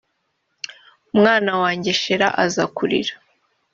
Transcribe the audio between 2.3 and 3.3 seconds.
azakurira